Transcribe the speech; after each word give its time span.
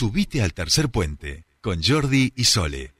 Subite 0.00 0.40
al 0.40 0.54
tercer 0.54 0.88
puente 0.88 1.44
con 1.60 1.82
Jordi 1.82 2.32
y 2.34 2.44
Sole. 2.44 2.94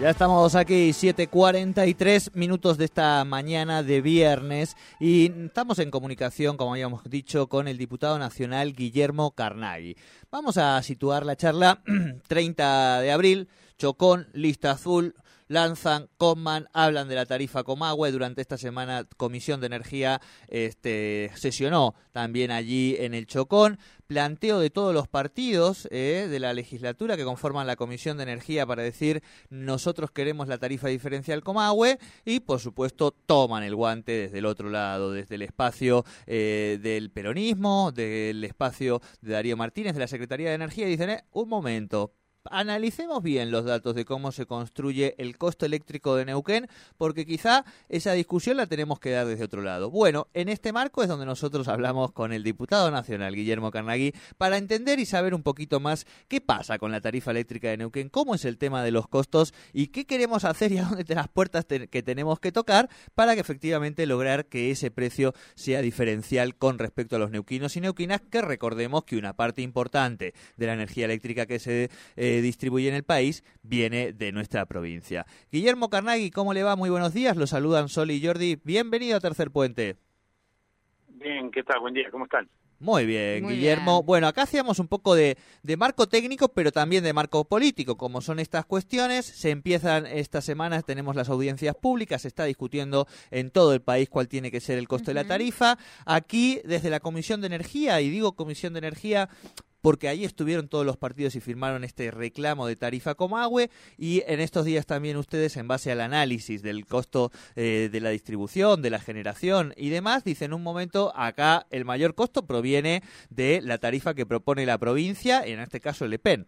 Ya 0.00 0.10
estamos 0.10 0.56
aquí, 0.56 0.90
7.43 0.90 2.34
minutos 2.34 2.76
de 2.76 2.86
esta 2.86 3.24
mañana 3.24 3.84
de 3.84 4.00
viernes 4.00 4.76
y 4.98 5.30
estamos 5.44 5.78
en 5.78 5.92
comunicación, 5.92 6.56
como 6.56 6.72
habíamos 6.72 7.04
dicho, 7.04 7.46
con 7.46 7.68
el 7.68 7.78
diputado 7.78 8.18
nacional 8.18 8.72
Guillermo 8.72 9.30
Carnaghi. 9.30 9.94
Vamos 10.32 10.56
a 10.56 10.82
situar 10.82 11.24
la 11.24 11.36
charla 11.36 11.84
30 12.26 13.00
de 13.00 13.12
abril, 13.12 13.48
Chocón, 13.78 14.26
lista 14.32 14.72
azul, 14.72 15.14
lanzan, 15.52 16.08
coman, 16.16 16.66
hablan 16.72 17.08
de 17.08 17.14
la 17.14 17.26
tarifa 17.26 17.62
Comagüe. 17.62 18.10
Durante 18.10 18.40
esta 18.40 18.56
semana, 18.56 19.06
Comisión 19.16 19.60
de 19.60 19.66
Energía 19.66 20.20
este, 20.48 21.30
sesionó 21.34 21.94
también 22.12 22.50
allí 22.50 22.96
en 22.98 23.12
el 23.12 23.26
Chocón. 23.26 23.78
Planteo 24.06 24.60
de 24.60 24.70
todos 24.70 24.92
los 24.92 25.08
partidos 25.08 25.88
eh, 25.90 26.26
de 26.28 26.40
la 26.40 26.52
legislatura 26.52 27.16
que 27.16 27.24
conforman 27.24 27.66
la 27.66 27.76
Comisión 27.76 28.16
de 28.16 28.24
Energía 28.24 28.66
para 28.66 28.82
decir 28.82 29.22
nosotros 29.48 30.10
queremos 30.10 30.48
la 30.48 30.58
tarifa 30.58 30.88
diferencial 30.88 31.42
Comagüe 31.42 31.98
y, 32.24 32.40
por 32.40 32.60
supuesto, 32.60 33.10
toman 33.10 33.62
el 33.62 33.74
guante 33.74 34.12
desde 34.12 34.38
el 34.38 34.46
otro 34.46 34.70
lado, 34.70 35.12
desde 35.12 35.34
el 35.34 35.42
espacio 35.42 36.04
eh, 36.26 36.78
del 36.82 37.10
peronismo, 37.10 37.92
del 37.92 38.42
espacio 38.44 39.00
de 39.20 39.32
Darío 39.32 39.56
Martínez, 39.56 39.94
de 39.94 40.00
la 40.00 40.08
Secretaría 40.08 40.48
de 40.48 40.54
Energía, 40.54 40.86
y 40.86 40.90
dicen, 40.90 41.10
eh, 41.10 41.24
un 41.32 41.48
momento, 41.48 42.14
analicemos 42.50 43.22
bien 43.22 43.50
los 43.50 43.64
datos 43.64 43.94
de 43.94 44.04
cómo 44.04 44.32
se 44.32 44.46
construye 44.46 45.14
el 45.18 45.38
costo 45.38 45.66
eléctrico 45.66 46.16
de 46.16 46.24
Neuquén, 46.24 46.68
porque 46.98 47.24
quizá 47.26 47.64
esa 47.88 48.12
discusión 48.12 48.56
la 48.56 48.66
tenemos 48.66 48.98
que 48.98 49.10
dar 49.10 49.26
desde 49.26 49.44
otro 49.44 49.62
lado. 49.62 49.90
Bueno, 49.90 50.28
en 50.34 50.48
este 50.48 50.72
marco 50.72 51.02
es 51.02 51.08
donde 51.08 51.26
nosotros 51.26 51.68
hablamos 51.68 52.12
con 52.12 52.32
el 52.32 52.42
diputado 52.42 52.90
nacional, 52.90 53.34
Guillermo 53.34 53.70
Carnaghi, 53.70 54.12
para 54.38 54.56
entender 54.56 54.98
y 54.98 55.06
saber 55.06 55.34
un 55.34 55.42
poquito 55.42 55.80
más 55.80 56.06
qué 56.28 56.40
pasa 56.40 56.78
con 56.78 56.92
la 56.92 57.00
tarifa 57.00 57.30
eléctrica 57.30 57.68
de 57.68 57.76
Neuquén, 57.76 58.08
cómo 58.08 58.34
es 58.34 58.44
el 58.44 58.58
tema 58.58 58.82
de 58.82 58.90
los 58.90 59.08
costos 59.08 59.54
y 59.72 59.88
qué 59.88 60.06
queremos 60.06 60.44
hacer 60.44 60.72
y 60.72 60.78
a 60.78 60.84
dónde 60.84 61.04
las 61.14 61.28
puertas 61.28 61.66
que 61.66 62.02
tenemos 62.02 62.40
que 62.40 62.52
tocar 62.52 62.88
para 63.14 63.34
que 63.34 63.40
efectivamente 63.40 64.06
lograr 64.06 64.46
que 64.46 64.70
ese 64.70 64.90
precio 64.90 65.34
sea 65.54 65.82
diferencial 65.82 66.54
con 66.56 66.78
respecto 66.78 67.16
a 67.16 67.18
los 67.18 67.30
neuquinos 67.30 67.76
y 67.76 67.80
neuquinas, 67.80 68.20
que 68.20 68.40
recordemos 68.40 69.04
que 69.04 69.16
una 69.16 69.34
parte 69.34 69.62
importante 69.62 70.34
de 70.56 70.66
la 70.66 70.72
energía 70.74 71.04
eléctrica 71.04 71.46
que 71.46 71.58
se 71.58 71.90
eh, 72.16 72.31
distribuye 72.40 72.88
en 72.88 72.94
el 72.94 73.04
país 73.04 73.44
viene 73.62 74.12
de 74.12 74.32
nuestra 74.32 74.66
provincia. 74.66 75.26
Guillermo 75.50 75.90
Carnaghi, 75.90 76.30
¿cómo 76.30 76.54
le 76.54 76.62
va? 76.62 76.76
Muy 76.76 76.90
buenos 76.90 77.12
días. 77.12 77.36
Los 77.36 77.50
saludan 77.50 77.88
Sol 77.88 78.10
y 78.10 78.24
Jordi. 78.24 78.58
Bienvenido 78.64 79.16
a 79.16 79.20
Tercer 79.20 79.50
Puente. 79.50 79.96
Bien, 81.08 81.50
¿qué 81.50 81.62
tal? 81.62 81.80
Buen 81.80 81.94
día, 81.94 82.10
¿cómo 82.10 82.24
están? 82.24 82.48
Muy 82.82 83.06
bien, 83.06 83.46
Guillermo. 83.46 84.02
Bueno, 84.02 84.26
acá 84.26 84.42
hacíamos 84.42 84.80
un 84.80 84.88
poco 84.88 85.14
de, 85.14 85.38
de, 85.62 85.76
marco 85.76 86.08
técnico, 86.08 86.48
pero 86.48 86.72
también 86.72 87.04
de 87.04 87.12
marco 87.12 87.44
político, 87.44 87.96
como 87.96 88.20
son 88.20 88.40
estas 88.40 88.64
cuestiones. 88.64 89.24
Se 89.24 89.50
empiezan 89.50 90.04
estas 90.04 90.44
semanas, 90.44 90.84
tenemos 90.84 91.14
las 91.14 91.28
audiencias 91.28 91.76
públicas, 91.76 92.22
se 92.22 92.28
está 92.28 92.42
discutiendo 92.44 93.06
en 93.30 93.50
todo 93.50 93.72
el 93.72 93.82
país 93.82 94.08
cuál 94.08 94.26
tiene 94.26 94.50
que 94.50 94.58
ser 94.58 94.78
el 94.78 94.88
costo 94.88 95.12
de 95.12 95.14
la 95.14 95.24
tarifa. 95.24 95.78
Aquí, 96.06 96.60
desde 96.64 96.90
la 96.90 96.98
Comisión 96.98 97.40
de 97.40 97.46
Energía, 97.46 98.00
y 98.00 98.10
digo 98.10 98.34
Comisión 98.34 98.72
de 98.72 98.80
Energía 98.80 99.28
porque 99.82 100.08
ahí 100.08 100.24
estuvieron 100.24 100.68
todos 100.68 100.86
los 100.86 100.96
partidos 100.96 101.34
y 101.34 101.40
firmaron 101.40 101.84
este 101.84 102.10
reclamo 102.10 102.66
de 102.66 102.76
tarifa 102.76 103.14
Comagüe 103.14 103.68
y 103.98 104.22
en 104.26 104.40
estos 104.40 104.64
días 104.64 104.86
también 104.86 105.16
ustedes 105.16 105.56
en 105.56 105.68
base 105.68 105.92
al 105.92 106.00
análisis 106.00 106.62
del 106.62 106.86
costo 106.86 107.30
eh, 107.56 107.88
de 107.90 108.00
la 108.00 108.10
distribución, 108.10 108.80
de 108.80 108.90
la 108.90 109.00
generación 109.00 109.74
y 109.76 109.90
demás, 109.90 110.24
dicen 110.24 110.54
un 110.54 110.62
momento 110.62 111.12
acá 111.16 111.66
el 111.70 111.84
mayor 111.84 112.14
costo 112.14 112.46
proviene 112.46 113.02
de 113.28 113.60
la 113.62 113.78
tarifa 113.78 114.14
que 114.14 114.24
propone 114.24 114.64
la 114.64 114.78
provincia, 114.78 115.42
en 115.44 115.60
este 115.60 115.80
caso 115.80 116.04
el 116.04 116.12
EPEN. 116.14 116.46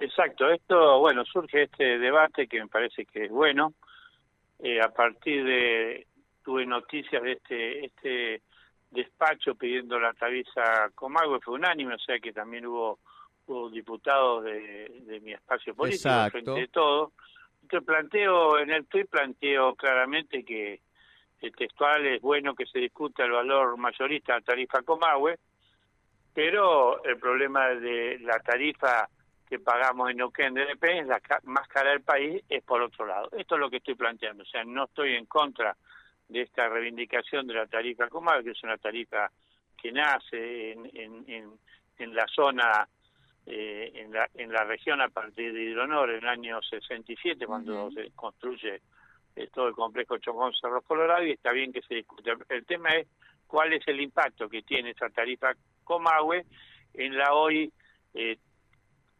Exacto, 0.00 0.50
esto, 0.50 0.98
bueno, 1.00 1.24
surge 1.24 1.64
este 1.64 1.98
debate 1.98 2.46
que 2.48 2.60
me 2.60 2.68
parece 2.68 3.04
que 3.06 3.24
es 3.24 3.30
bueno. 3.30 3.72
Eh, 4.58 4.80
a 4.80 4.88
partir 4.88 5.44
de, 5.44 6.06
tuve 6.42 6.66
noticias 6.66 7.22
de 7.22 7.32
este, 7.32 7.84
este 7.86 8.42
despacho 8.90 9.54
pidiendo 9.54 9.98
la 9.98 10.12
tarifa 10.14 10.90
Comagüe 10.94 11.40
fue 11.40 11.54
unánime, 11.54 11.94
o 11.94 11.98
sea 11.98 12.18
que 12.18 12.32
también 12.32 12.66
hubo, 12.66 12.98
hubo 13.46 13.70
diputados 13.70 14.44
de, 14.44 15.20
mi 15.22 15.32
espacio 15.32 15.74
político 15.74 16.30
frente 16.30 16.50
de 16.50 16.68
todo. 16.68 17.12
Entonces 17.62 17.86
planteo, 17.86 18.58
en 18.58 18.70
el 18.70 18.86
tweet 18.86 19.06
planteo 19.06 19.74
claramente 19.74 20.44
que 20.44 20.80
el 21.40 21.54
textual 21.54 22.06
es 22.06 22.22
bueno 22.22 22.54
que 22.54 22.66
se 22.66 22.78
discuta 22.78 23.24
el 23.24 23.32
valor 23.32 23.76
mayorista 23.76 24.34
de 24.34 24.40
la 24.40 24.44
tarifa 24.44 24.82
Comagüe, 24.82 25.38
pero 26.32 27.02
el 27.04 27.18
problema 27.18 27.68
de 27.68 28.18
la 28.20 28.38
tarifa 28.40 29.08
que 29.48 29.58
pagamos 29.58 30.10
en 30.10 30.18
Neuquén 30.18 30.54
DDP 30.54 30.84
es 30.84 31.06
la 31.06 31.20
más 31.44 31.68
cara 31.68 31.90
del 31.90 32.02
país, 32.02 32.42
es 32.48 32.62
por 32.64 32.82
otro 32.82 33.06
lado. 33.06 33.28
Esto 33.32 33.54
es 33.54 33.60
lo 33.60 33.70
que 33.70 33.76
estoy 33.76 33.94
planteando, 33.94 34.42
o 34.42 34.46
sea, 34.46 34.64
no 34.64 34.84
estoy 34.84 35.14
en 35.14 35.26
contra 35.26 35.76
de 36.28 36.42
esta 36.42 36.68
reivindicación 36.68 37.46
de 37.46 37.54
la 37.54 37.66
tarifa 37.66 38.08
comal, 38.08 38.42
que 38.42 38.50
es 38.50 38.62
una 38.62 38.76
tarifa 38.78 39.30
que 39.76 39.92
nace 39.92 40.72
en, 40.72 40.90
en, 40.94 41.50
en, 41.98 42.14
la 42.14 42.26
zona, 42.26 42.88
eh, 43.46 43.92
en, 43.94 44.12
la, 44.12 44.28
en 44.34 44.52
la 44.52 44.64
región 44.64 45.00
a 45.00 45.08
partir 45.08 45.52
de 45.52 45.62
Hidronor 45.62 46.10
en 46.10 46.18
el 46.18 46.28
año 46.28 46.60
67, 46.62 47.46
cuando 47.46 47.90
se 47.90 48.10
construye 48.12 48.80
eh, 49.36 49.48
todo 49.52 49.68
el 49.68 49.74
complejo 49.74 50.18
Chocón 50.18 50.52
Cerro 50.54 50.82
Colorado, 50.82 51.24
y 51.24 51.32
está 51.32 51.52
bien 51.52 51.72
que 51.72 51.82
se 51.82 51.96
discute. 51.96 52.32
El 52.48 52.64
tema 52.64 52.90
es 52.90 53.06
cuál 53.46 53.72
es 53.72 53.86
el 53.86 54.00
impacto 54.00 54.48
que 54.48 54.62
tiene 54.62 54.90
esa 54.90 55.10
tarifa 55.10 55.52
Comahue 55.84 56.44
en 56.94 57.16
la 57.16 57.34
hoy 57.34 57.70
eh, 58.14 58.38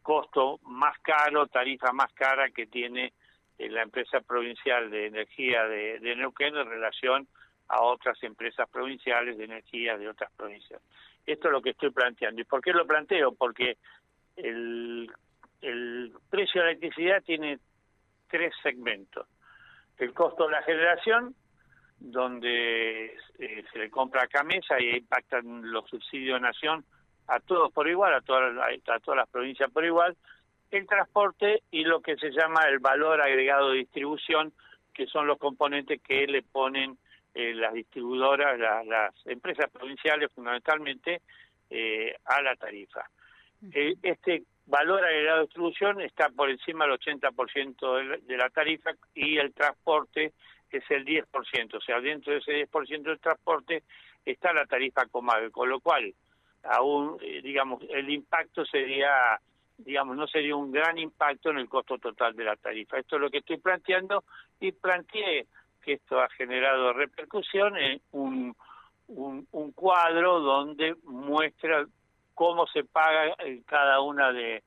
costo 0.02 0.58
más 0.64 0.98
caro, 1.00 1.46
tarifa 1.46 1.92
más 1.92 2.12
cara 2.12 2.50
que 2.50 2.66
tiene 2.66 3.12
la 3.58 3.82
empresa 3.82 4.20
provincial 4.20 4.90
de 4.90 5.06
energía 5.06 5.64
de, 5.64 5.98
de, 5.98 6.16
Neuquén 6.16 6.56
en 6.56 6.68
relación 6.68 7.26
a 7.68 7.82
otras 7.82 8.22
empresas 8.22 8.68
provinciales 8.70 9.38
de 9.38 9.44
energía 9.44 9.96
de 9.96 10.08
otras 10.08 10.30
provincias. 10.36 10.80
Esto 11.26 11.48
es 11.48 11.52
lo 11.52 11.62
que 11.62 11.70
estoy 11.70 11.90
planteando. 11.90 12.40
¿Y 12.40 12.44
por 12.44 12.60
qué 12.60 12.72
lo 12.72 12.86
planteo? 12.86 13.32
Porque 13.32 13.78
el, 14.36 15.10
el 15.60 16.12
precio 16.30 16.60
de 16.60 16.66
la 16.66 16.70
electricidad 16.72 17.22
tiene 17.24 17.58
tres 18.28 18.52
segmentos. 18.62 19.26
El 19.98 20.12
costo 20.12 20.44
de 20.46 20.52
la 20.52 20.62
generación, 20.62 21.34
donde 21.98 23.16
eh, 23.38 23.64
se 23.72 23.78
le 23.78 23.90
compra 23.90 24.24
a 24.24 24.28
Camesa 24.28 24.78
y 24.78 24.96
impactan 24.96 25.70
los 25.72 25.88
subsidios 25.88 26.36
de 26.36 26.46
nación 26.46 26.84
a 27.28 27.40
todos 27.40 27.72
por 27.72 27.88
igual, 27.88 28.14
a 28.14 28.20
todas, 28.20 28.54
a 28.58 29.00
todas 29.00 29.18
las 29.18 29.28
provincias 29.28 29.70
por 29.70 29.84
igual, 29.84 30.16
el 30.76 30.86
transporte 30.86 31.62
y 31.70 31.84
lo 31.84 32.00
que 32.00 32.16
se 32.16 32.30
llama 32.30 32.64
el 32.68 32.78
valor 32.78 33.20
agregado 33.20 33.70
de 33.70 33.78
distribución, 33.78 34.52
que 34.92 35.06
son 35.06 35.26
los 35.26 35.38
componentes 35.38 36.00
que 36.02 36.26
le 36.26 36.42
ponen 36.42 36.98
eh, 37.34 37.54
las 37.54 37.74
distribuidoras, 37.74 38.58
las 38.58 39.14
empresas 39.26 39.70
provinciales 39.70 40.30
fundamentalmente, 40.34 41.20
eh, 41.68 42.14
a 42.24 42.40
la 42.42 42.54
tarifa. 42.56 43.08
Eh, 43.72 43.94
este 44.02 44.44
valor 44.66 45.04
agregado 45.04 45.38
de 45.38 45.44
distribución 45.44 46.00
está 46.00 46.28
por 46.30 46.48
encima 46.48 46.86
del 46.86 46.98
80% 46.98 48.22
de 48.22 48.36
la 48.36 48.48
tarifa 48.50 48.92
y 49.14 49.36
el 49.36 49.52
transporte 49.52 50.32
es 50.70 50.84
el 50.90 51.04
10%, 51.04 51.76
o 51.76 51.80
sea, 51.80 52.00
dentro 52.00 52.32
de 52.32 52.38
ese 52.38 52.66
10% 52.66 53.02
del 53.02 53.20
transporte 53.20 53.82
está 54.24 54.52
la 54.52 54.66
tarifa 54.66 55.06
Comave, 55.06 55.50
con 55.50 55.68
lo 55.68 55.80
cual 55.80 56.14
aún, 56.64 57.18
digamos, 57.42 57.82
el 57.90 58.10
impacto 58.10 58.64
sería 58.64 59.38
digamos, 59.78 60.16
no 60.16 60.26
sería 60.26 60.56
un 60.56 60.72
gran 60.72 60.98
impacto 60.98 61.50
en 61.50 61.58
el 61.58 61.68
costo 61.68 61.98
total 61.98 62.34
de 62.34 62.44
la 62.44 62.56
tarifa. 62.56 62.98
Esto 62.98 63.16
es 63.16 63.22
lo 63.22 63.30
que 63.30 63.38
estoy 63.38 63.58
planteando 63.58 64.24
y 64.60 64.72
planteé 64.72 65.46
que 65.82 65.94
esto 65.94 66.20
ha 66.20 66.28
generado 66.30 66.92
repercusión 66.92 67.76
en 67.76 68.00
un, 68.12 68.56
un, 69.08 69.72
cuadro 69.72 70.40
donde 70.40 70.96
muestra 71.04 71.86
cómo 72.34 72.66
se 72.66 72.84
paga 72.84 73.34
en 73.38 73.62
cada 73.62 74.00
una 74.00 74.32
de, 74.32 74.64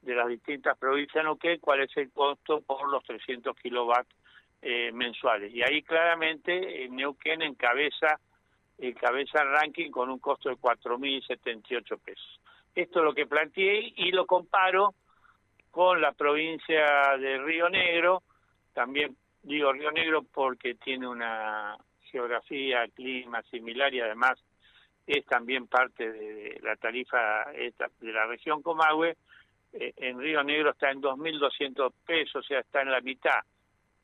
de 0.00 0.14
las 0.14 0.28
distintas 0.28 0.78
provincias 0.78 1.24
¿no? 1.24 1.38
cuál 1.60 1.80
es 1.80 1.96
el 1.96 2.10
costo 2.10 2.62
por 2.62 2.90
los 2.90 3.04
300 3.04 3.54
kilovatios 3.56 4.18
eh, 4.62 4.92
mensuales. 4.92 5.52
Y 5.52 5.62
ahí 5.62 5.82
claramente 5.82 6.88
Neuquén 6.88 7.42
encabeza, 7.42 8.18
encabeza 8.78 9.42
el 9.42 9.50
ranking 9.50 9.90
con 9.90 10.08
un 10.08 10.20
costo 10.20 10.48
de 10.48 10.56
4.078 10.56 11.98
pesos. 11.98 12.40
Esto 12.74 13.00
es 13.00 13.04
lo 13.04 13.14
que 13.14 13.26
planteé 13.26 13.92
y 13.96 14.12
lo 14.12 14.26
comparo 14.26 14.94
con 15.70 16.00
la 16.00 16.12
provincia 16.12 17.16
de 17.18 17.38
Río 17.38 17.68
Negro, 17.68 18.22
también 18.72 19.16
digo 19.42 19.72
Río 19.72 19.90
Negro 19.90 20.22
porque 20.22 20.74
tiene 20.74 21.08
una 21.08 21.76
geografía, 22.10 22.86
clima 22.94 23.42
similar 23.44 23.92
y 23.92 24.00
además 24.00 24.34
es 25.06 25.24
también 25.26 25.66
parte 25.66 26.12
de 26.12 26.60
la 26.62 26.76
tarifa 26.76 27.46
de 27.50 28.12
la 28.12 28.26
región 28.26 28.62
Comahue. 28.62 29.16
Eh, 29.72 29.94
en 29.96 30.18
Río 30.20 30.44
Negro 30.44 30.70
está 30.70 30.90
en 30.90 31.00
2.200 31.00 31.92
pesos, 32.06 32.44
o 32.44 32.46
sea, 32.46 32.60
está 32.60 32.82
en 32.82 32.90
la 32.90 33.00
mitad 33.00 33.40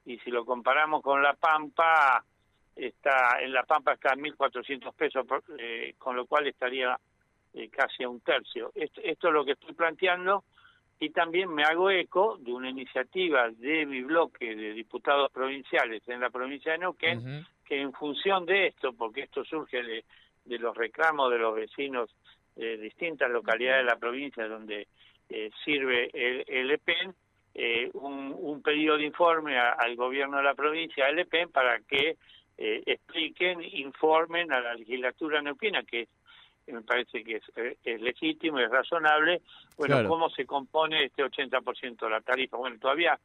y 0.08 0.18
si 0.20 0.30
lo 0.30 0.44
comparamos 0.44 1.02
con 1.02 1.22
La 1.22 1.34
Pampa, 1.34 2.24
está 2.74 3.40
en 3.40 3.52
La 3.52 3.64
Pampa 3.64 3.92
está 3.92 4.12
a 4.12 4.16
1.400 4.16 4.94
pesos, 4.94 5.26
eh, 5.58 5.94
con 5.98 6.16
lo 6.16 6.26
cual 6.26 6.46
estaría 6.46 6.98
eh, 7.54 7.68
casi 7.68 8.04
a 8.04 8.08
un 8.08 8.20
tercio. 8.20 8.72
Esto, 8.74 9.00
esto, 9.02 9.28
es 9.28 9.34
lo 9.34 9.44
que 9.44 9.52
estoy 9.52 9.74
planteando 9.74 10.44
y 11.00 11.10
también 11.10 11.52
me 11.52 11.62
hago 11.62 11.90
eco 11.90 12.36
de 12.38 12.52
una 12.52 12.70
iniciativa 12.70 13.48
de 13.50 13.86
mi 13.86 14.02
bloque 14.02 14.54
de 14.54 14.72
diputados 14.72 15.30
provinciales 15.30 16.02
en 16.08 16.20
la 16.20 16.30
provincia 16.30 16.72
de 16.72 16.78
Neuquén, 16.78 17.46
que 17.64 17.80
en 17.80 17.92
función 17.92 18.44
de 18.46 18.68
esto, 18.68 18.92
porque 18.92 19.22
esto 19.22 19.44
surge 19.44 19.82
de, 19.82 20.04
de 20.44 20.58
los 20.58 20.76
reclamos 20.76 21.30
de 21.30 21.38
los 21.38 21.54
vecinos 21.54 22.10
de 22.56 22.76
distintas 22.78 23.30
localidades 23.30 23.84
de 23.84 23.90
la 23.90 23.96
provincia 23.96 24.48
donde 24.48 24.88
eh, 25.28 25.50
sirve 25.64 26.10
el, 26.12 26.44
el 26.48 26.70
EPEN, 26.72 27.14
eh, 27.54 27.90
un, 27.94 28.34
un, 28.36 28.62
pedido 28.62 28.96
de 28.96 29.04
informe 29.04 29.58
al 29.58 29.94
gobierno 29.94 30.38
de 30.38 30.42
la 30.42 30.54
provincia, 30.54 31.06
al 31.06 31.18
EPEN, 31.18 31.50
para 31.50 31.80
que 31.80 32.16
eh, 32.56 32.82
expliquen, 32.86 33.62
informen 33.62 34.50
a 34.52 34.60
la 34.60 34.74
legislatura 34.74 35.42
neuquina, 35.42 35.82
que 35.82 36.08
me 36.72 36.82
parece 36.82 37.24
que 37.24 37.40
es, 37.84 38.00
legítimo, 38.00 38.58
es 38.58 38.70
razonable, 38.70 39.42
bueno, 39.76 40.06
cómo 40.08 40.30
se 40.30 40.46
compone 40.46 41.04
este 41.04 41.24
80% 41.24 41.98
de 42.00 42.10
la 42.10 42.20
tarifa. 42.20 42.56
Bueno, 42.56 42.78
todavía 42.78 43.18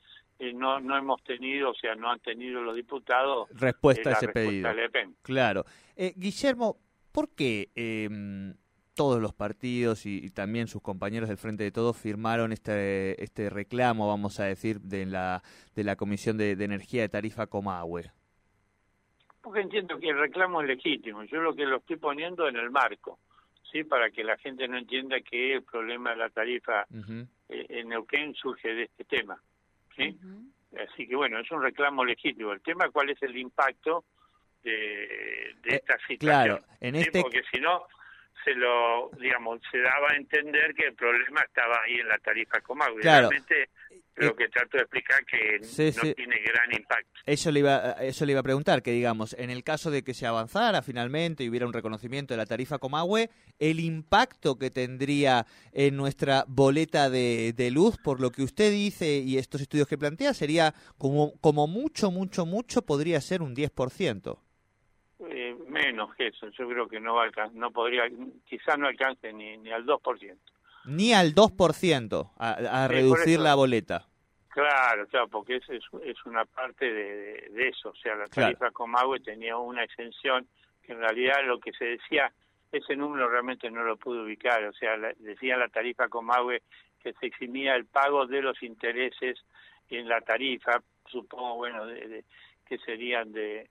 no, 0.53 0.79
no 0.79 0.97
hemos 0.97 1.23
tenido, 1.23 1.71
o 1.71 1.75
sea, 1.75 1.95
no 1.95 2.09
han 2.09 2.19
tenido 2.19 2.61
los 2.61 2.75
diputados 2.75 3.49
respuesta 3.51 4.11
a 4.11 4.13
ese 4.13 4.27
pedido. 4.29 4.69
E 4.69 5.09
claro. 5.21 5.65
Guillermo, 5.95 6.77
¿por 7.11 7.29
qué 7.35 7.69
em, 7.75 8.55
todos 8.95 9.21
los 9.21 9.33
partidos 9.33 10.05
y, 10.05 10.29
también 10.29 10.67
sus 10.67 10.81
compañeros 10.81 11.29
del 11.29 11.37
Frente 11.37 11.63
de 11.63 11.71
Todos 11.71 11.97
firmaron 11.97 12.51
este, 12.51 13.21
este 13.23 13.49
reclamo, 13.49 14.07
vamos 14.07 14.39
a 14.39 14.45
decir, 14.45 14.79
de 14.81 15.05
la, 15.05 15.41
de 15.75 15.83
la 15.83 15.95
Comisión 15.95 16.37
de, 16.37 16.51
Energía 16.51 17.01
de 17.01 17.09
Tarifa 17.09 17.47
Comahue. 17.47 18.11
Porque 19.41 19.61
entiendo 19.61 19.99
que 19.99 20.09
el 20.09 20.17
reclamo 20.17 20.61
es 20.61 20.67
legítimo. 20.67 21.23
Yo 21.23 21.41
lo 21.41 21.53
que 21.53 21.65
lo 21.65 21.77
estoy 21.77 21.97
poniendo 21.97 22.47
en 22.47 22.55
el 22.55 22.71
marco, 22.71 23.19
¿sí? 23.73 23.83
Para 23.83 24.11
que 24.11 24.23
la 24.23 24.37
gente 24.37 24.67
no 24.67 24.77
entienda 24.77 25.19
que 25.19 25.55
el 25.55 25.63
problema 25.63 26.11
de 26.11 26.17
la 26.17 26.29
tarifa 26.29 26.85
eh, 27.49 27.65
en 27.69 27.89
Neuquén 27.89 28.35
surge 28.35 28.73
de 28.73 28.83
este 28.83 29.03
tema, 29.03 29.41
¿sí? 29.97 30.15
Así 30.77 31.07
que 31.07 31.15
bueno, 31.15 31.39
es 31.39 31.51
un 31.51 31.61
reclamo 31.61 32.05
legítimo. 32.05 32.53
El 32.53 32.61
tema 32.61 32.89
cuál 32.89 33.09
es 33.09 33.21
el 33.23 33.35
impacto 33.35 34.05
de, 34.63 34.71
de 35.63 35.75
eh, 35.75 35.75
esta 35.75 35.97
situación. 36.07 36.17
Claro, 36.19 36.59
en 36.79 36.95
este... 36.95 37.21
Porque 37.21 37.41
si 37.51 37.59
no 37.59 37.87
se 38.43 38.53
lo, 38.53 39.09
digamos, 39.19 39.59
se 39.71 39.79
daba 39.79 40.09
a 40.11 40.15
entender 40.15 40.73
que 40.75 40.87
el 40.87 40.93
problema 40.93 41.41
estaba 41.41 41.81
ahí 41.83 41.95
en 41.95 42.07
la 42.07 42.17
tarifa 42.19 42.61
Comagua. 42.61 43.01
Claro. 43.01 43.29
Realmente 43.29 43.69
lo 44.15 44.27
eh, 44.27 44.35
que 44.37 44.47
trato 44.49 44.77
de 44.77 44.83
explicar 44.83 45.25
que 45.25 45.59
no 45.59 46.13
tiene 46.13 46.39
gran 46.45 46.71
impacto. 46.71 47.09
Eso 47.25 47.51
le 47.51 47.59
iba 47.59 47.93
eso 47.93 48.25
le 48.25 48.33
iba 48.33 48.41
a 48.41 48.43
preguntar 48.43 48.81
que 48.83 48.91
digamos, 48.91 49.33
en 49.33 49.49
el 49.49 49.63
caso 49.63 49.91
de 49.91 50.03
que 50.03 50.13
se 50.13 50.27
avanzara 50.27 50.81
finalmente 50.81 51.43
y 51.43 51.49
hubiera 51.49 51.65
un 51.65 51.73
reconocimiento 51.73 52.33
de 52.33 52.37
la 52.37 52.45
tarifa 52.45 52.79
Comahue, 52.79 53.29
el 53.59 53.79
impacto 53.79 54.57
que 54.57 54.69
tendría 54.69 55.45
en 55.71 55.97
nuestra 55.97 56.45
boleta 56.47 57.09
de, 57.09 57.53
de 57.53 57.71
luz, 57.71 57.97
por 57.97 58.19
lo 58.19 58.31
que 58.31 58.43
usted 58.43 58.71
dice 58.71 59.17
y 59.17 59.37
estos 59.37 59.61
estudios 59.61 59.87
que 59.87 59.97
plantea, 59.97 60.33
sería 60.33 60.73
como 60.97 61.33
como 61.39 61.67
mucho 61.67 62.11
mucho 62.11 62.45
mucho 62.45 62.83
podría 62.83 63.19
ser 63.21 63.41
un 63.41 63.55
10%. 63.55 64.39
Eh, 65.29 65.55
menos 65.67 66.13
que 66.15 66.27
eso. 66.27 66.49
Yo 66.49 66.67
creo 66.67 66.87
que 66.87 66.99
no 66.99 67.15
va 67.15 67.25
a 67.25 67.47
no 67.53 67.71
podría, 67.71 68.03
quizás 68.45 68.77
no 68.77 68.87
alcance 68.87 69.31
ni, 69.31 69.57
ni 69.57 69.71
al 69.71 69.85
2%. 69.85 70.37
Ni 70.85 71.13
al 71.13 71.33
2% 71.33 72.31
a, 72.37 72.83
a 72.83 72.87
reducir 72.87 73.39
la 73.39 73.55
boleta. 73.55 74.07
Claro, 74.49 75.07
claro, 75.07 75.27
porque 75.29 75.55
es, 75.55 75.69
es, 75.69 76.25
una 76.25 76.45
parte 76.45 76.85
de, 76.85 77.49
de, 77.51 77.69
eso. 77.69 77.89
O 77.89 77.95
sea, 77.95 78.15
la 78.15 78.27
tarifa 78.27 78.69
Comagüe 78.71 79.19
tenía 79.19 79.57
una 79.57 79.83
exención 79.83 80.47
que 80.83 80.91
en 80.91 80.99
realidad 80.99 81.37
lo 81.45 81.59
que 81.59 81.71
se 81.73 81.85
decía, 81.85 82.31
ese 82.71 82.95
número 82.95 83.27
realmente 83.29 83.71
no 83.71 83.83
lo 83.83 83.97
pude 83.97 84.21
ubicar. 84.21 84.63
O 84.65 84.73
sea, 84.73 84.95
decía 85.17 85.57
la 85.57 85.69
tarifa 85.69 86.07
Comagüe 86.07 86.61
que 87.01 87.13
se 87.13 87.25
eximía 87.25 87.75
el 87.75 87.85
pago 87.85 88.27
de 88.27 88.41
los 88.41 88.61
intereses 88.61 89.39
en 89.89 90.07
la 90.07 90.21
tarifa, 90.21 90.81
supongo, 91.07 91.55
bueno, 91.55 91.85
de, 91.87 92.23
que 92.65 92.77
serían 92.79 93.31
de 93.31 93.41
de 93.41 93.69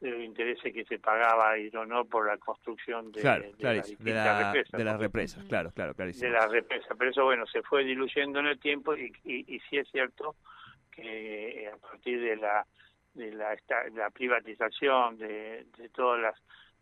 los 0.00 0.22
intereses 0.22 0.72
que 0.72 0.84
se 0.84 0.98
pagaba 0.98 1.58
y 1.58 1.70
no 1.70 2.04
por 2.06 2.26
la 2.26 2.38
construcción 2.38 3.12
de, 3.12 3.20
de, 3.20 3.24
la, 3.26 3.36
represas, 3.38 4.72
de 4.72 4.84
las 4.84 4.98
represas, 4.98 5.44
claro, 5.44 5.70
claro, 5.72 5.94
clarísimo. 5.94 6.30
De 6.30 6.38
las 6.38 6.50
represas, 6.50 6.96
pero 6.98 7.10
eso 7.10 7.24
bueno, 7.24 7.46
se 7.46 7.62
fue 7.62 7.84
diluyendo 7.84 8.40
en 8.40 8.46
el 8.46 8.58
tiempo 8.58 8.96
y, 8.96 9.12
y, 9.24 9.54
y 9.54 9.60
sí 9.68 9.76
es 9.76 9.88
cierto 9.90 10.36
que 10.90 11.70
a 11.72 11.76
partir 11.76 12.20
de 12.20 12.36
la 12.36 12.66
de 13.14 13.32
la, 13.32 13.56
la 13.94 14.10
privatización 14.10 15.18
de, 15.18 15.66
de 15.76 15.88
todas 15.88 16.20
las, 16.20 16.34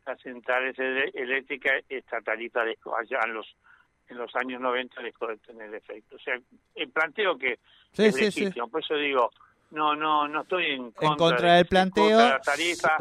las 0.06 0.20
centrales 0.20 0.78
eléctricas, 0.78 1.82
esta 1.88 2.20
tarifa 2.20 2.64
dejó 2.64 2.96
allá 2.96 3.20
en 3.24 3.34
los 3.34 3.56
en 4.08 4.16
los 4.16 4.34
años 4.36 4.60
90 4.60 5.02
dejó 5.02 5.26
de 5.26 5.36
tener 5.36 5.74
efecto. 5.74 6.16
O 6.16 6.18
sea, 6.18 6.40
el 6.74 6.90
planteo 6.90 7.36
que 7.36 7.58
sí, 7.92 8.06
es 8.06 8.18
legítimo, 8.18 8.68
por 8.68 8.82
eso 8.82 8.94
digo, 8.94 9.30
no, 9.70 9.94
no, 9.94 10.28
no 10.28 10.42
estoy 10.42 10.72
en 10.72 10.90
contra, 10.92 11.54
del 11.54 11.66
planteo, 11.66 12.18
de 12.18 12.28
la 12.28 12.40
tarifa, 12.40 12.96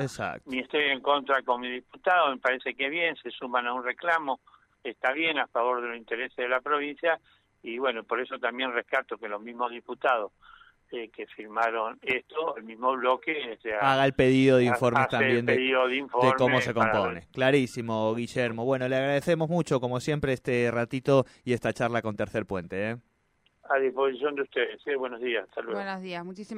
ni 0.46 0.60
estoy 0.60 0.84
en 0.86 1.02
contra 1.02 1.42
con 1.44 1.62
mi 1.62 1.70
diputado, 1.70 2.30
me 2.32 2.38
parece 2.38 2.76
que 2.76 2.90
bien, 2.90 3.16
se 3.16 3.32
suman 3.32 3.68
a 3.68 3.74
un 3.74 3.84
reclamo, 3.84 4.40
está 4.84 5.12
bien 5.14 5.40
a 5.40 5.48
favor 5.48 5.82
de 5.82 5.90
los 5.90 5.98
intereses 5.98 6.36
de 6.36 6.50
la 6.50 6.62
provincia 6.62 7.20
y 7.64 7.78
bueno, 7.78 8.04
por 8.04 8.20
eso 8.20 8.38
también 8.40 8.74
rescato 8.74 9.18
que 9.18 9.28
los 9.28 9.42
mismos 9.42 9.72
diputados 9.72 10.32
eh, 10.90 11.10
que 11.10 11.28
firmaron 11.28 12.00
esto, 12.02 12.56
el 12.56 12.64
mismo 12.64 12.96
bloque, 12.96 13.60
haga 13.82 14.06
el 14.06 14.14
pedido 14.14 14.58
de 14.58 14.64
informe 14.64 15.06
también 15.10 15.46
de, 15.46 15.58
de, 15.58 16.34
cómo 16.38 16.62
se 16.62 16.74
compone. 16.74 17.28
Clarísimo, 17.34 18.16
Guillermo. 18.16 18.64
Bueno, 18.64 18.88
le 18.88 18.96
agradecemos 18.96 19.50
mucho, 19.50 19.82
como 19.82 20.00
siempre, 20.00 20.32
este 20.32 20.72
ratito 20.72 21.26
y 21.44 21.52
esta 21.52 21.74
charla 21.74 22.02
con 22.02 22.16
Tercer 22.16 22.46
Puente. 22.46 22.92
¿eh? 22.92 22.98
A 23.70 23.78
disposición 23.80 24.36
de 24.36 24.44
ustedes. 24.44 24.80
buenos 24.98 25.20
días. 25.20 25.46
Buenos 25.66 26.02
días. 26.02 26.24
Muchísimas 26.24 26.56